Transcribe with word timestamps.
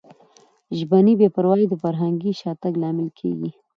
ژبني 0.77 1.13
بې 1.19 1.27
پروایي 1.35 1.65
د 1.69 1.73
فرهنګي 1.83 2.31
شاتګ 2.41 2.73
لامل 2.81 3.09
کیږي. 3.19 3.49